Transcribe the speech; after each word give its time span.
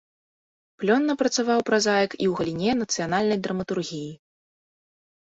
Плённа 0.83 1.13
працаваў 1.21 1.59
празаік 1.69 2.11
і 2.17 2.25
ў 2.29 2.31
галіне 2.39 2.71
нацыянальнай 2.81 3.39
драматургіі. 3.49 4.09